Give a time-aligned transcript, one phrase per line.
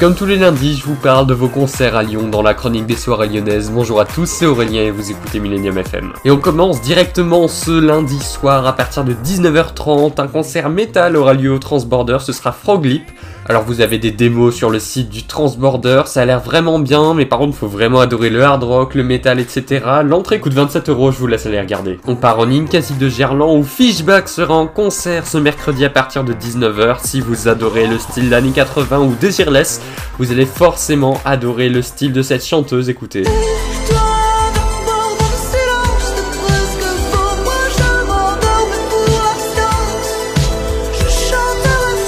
[0.00, 2.86] Comme tous les lundis, je vous parle de vos concerts à Lyon dans la chronique
[2.86, 3.72] des soirées lyonnaises.
[3.74, 6.12] Bonjour à tous, c'est Aurélien et vous écoutez Millennium FM.
[6.24, 10.20] Et on commence directement ce lundi soir à partir de 19h30.
[10.20, 13.10] Un concert métal aura lieu au Transborder, ce sera Froglip.
[13.48, 17.14] Alors vous avez des démos sur le site du Transborder, ça a l'air vraiment bien,
[17.14, 19.80] mais par contre faut vraiment adorer le hard rock, le métal, etc.
[20.04, 21.98] L'entrée coûte 27 euros, je vous laisse aller regarder.
[22.06, 26.24] On part en Incasi de Gerland où Fishback sera en concert ce mercredi à partir
[26.24, 26.98] de 19h.
[27.02, 29.80] Si vous adorez le style d'années 80 ou Desireless,
[30.18, 33.24] vous allez forcément adorer le style de cette chanteuse, écoutez.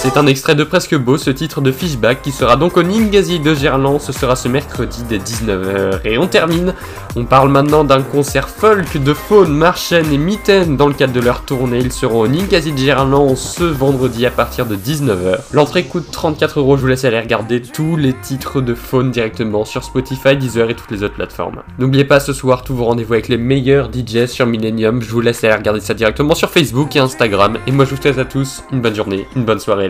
[0.02, 3.38] C'est un extrait de Presque Beau, ce titre de Fishback, qui sera donc au Ningazi
[3.38, 6.00] de Gerland, ce sera ce mercredi dès 19h.
[6.06, 6.72] Et on termine,
[7.16, 11.20] on parle maintenant d'un concert folk de Faune, Marchen et Mitten dans le cadre de
[11.20, 11.80] leur tournée.
[11.80, 15.40] Ils seront au Ningazi de Gerland ce vendredi à partir de 19h.
[15.52, 19.66] L'entrée coûte 34 euros, je vous laisse aller regarder tous les titres de Faune directement
[19.66, 21.60] sur Spotify, Deezer et toutes les autres plateformes.
[21.78, 25.20] N'oubliez pas ce soir tous vos rendez-vous avec les meilleurs DJs sur Millennium, je vous
[25.20, 27.58] laisse aller regarder ça directement sur Facebook et Instagram.
[27.66, 29.89] Et moi je vous souhaite à tous une bonne journée, une bonne soirée